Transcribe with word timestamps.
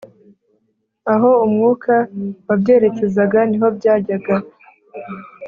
Aho 1.13 1.29
umwuka 1.45 1.93
wabyerekezaga 2.47 3.39
ni 3.49 3.57
ho 3.61 3.67
byajyaga 3.77 4.35